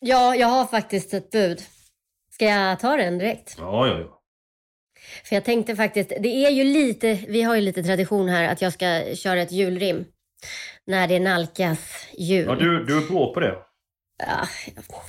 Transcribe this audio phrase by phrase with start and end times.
[0.00, 1.62] Ja, jag har faktiskt ett bud.
[2.32, 3.54] Ska jag ta den direkt?
[3.58, 4.20] Ja, ja, ja.
[5.24, 8.62] För jag tänkte faktiskt, det är ju lite, vi har ju lite tradition här att
[8.62, 10.04] jag ska köra ett julrim.
[10.86, 12.46] När det nalkas jul.
[12.46, 13.54] ja du, du är bra på det.
[14.18, 14.48] Ja,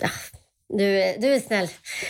[0.01, 0.09] ja,
[0.69, 1.67] du, du är snäll.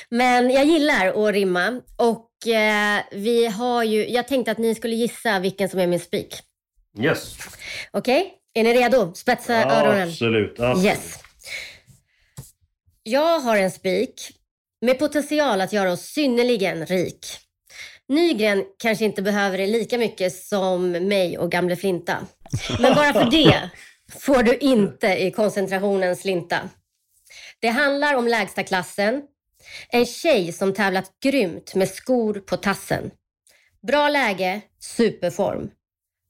[0.09, 4.95] Men jag gillar att rimma och eh, vi har ju, jag tänkte att ni skulle
[4.95, 6.35] gissa vilken som är min spik.
[6.99, 7.37] Yes.
[7.91, 8.33] Okej?
[8.53, 9.13] Är ni redo?
[9.13, 10.07] Spetsa öronen.
[10.07, 10.59] absolut.
[10.59, 10.85] absolut.
[10.85, 11.20] Yes.
[13.03, 14.31] Jag har en spik
[14.81, 17.25] med potential att göra oss synnerligen rik.
[18.07, 22.17] Nygren kanske inte behöver det lika mycket som mig och gamle Flinta.
[22.79, 23.69] Men bara för det
[24.19, 26.69] får du inte i koncentrationens slinta.
[27.59, 29.21] Det handlar om lägsta klassen.
[29.89, 33.11] En tjej som tävlat grymt med skor på tassen.
[33.87, 35.69] Bra läge, superform.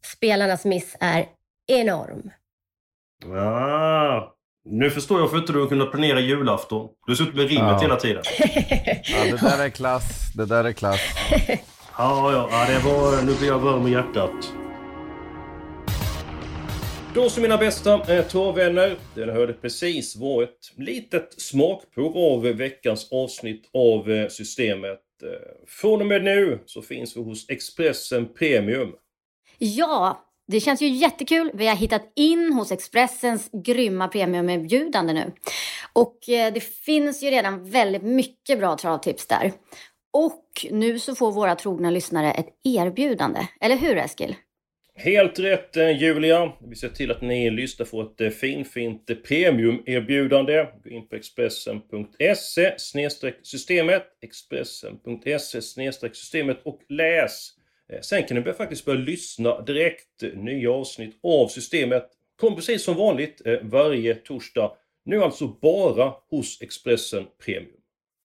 [0.06, 1.26] Spelarnas miss är
[1.68, 2.32] enorm.
[3.26, 4.01] Ah
[4.66, 6.88] nu förstår jag varför inte du har kunnat planera julafton.
[7.06, 7.80] Du har suttit med rimmet Ja.
[7.82, 8.24] hela tiden.
[9.04, 10.32] Ja, det där är klass.
[10.36, 11.00] Det där är klass.
[11.98, 13.22] Ja, ja, ja det var...
[13.26, 14.54] Nu blir jag varm i hjärtat.
[17.14, 18.96] Då så mina bästa torvvänner.
[19.16, 25.00] Det hörde precis var ett litet smakprov av veckans avsnitt av eh, Systemet.
[25.24, 25.30] Eh,
[25.68, 28.92] Från och med nu så finns vi hos Expressen Premium.
[29.58, 31.52] Ja, det känns ju jättekul.
[31.54, 35.32] Vi har hittat in hos Expressens grymma premiumerbjudande nu.
[35.94, 39.52] Och eh, det finns ju redan väldigt mycket bra travtips där.
[40.14, 43.48] Och nu så får våra trogna lyssnare ett erbjudande.
[43.62, 44.36] Eller hur Eskil?
[44.96, 46.54] Helt rätt eh, Julia.
[46.70, 50.68] Vi ser till att ni lyssnar får ett eh, finfint premiumerbjudande.
[50.84, 52.74] Gå in på expressen.se
[53.44, 55.40] systemet expressen.se
[56.14, 57.61] systemet och läs.
[57.92, 60.24] Eh, sen kan ni börja- faktiskt börja lyssna direkt.
[60.24, 64.72] Eh, nya avsnitt av systemet kommer precis som vanligt eh, varje torsdag.
[65.06, 67.81] Nu alltså bara hos Expressen Premium.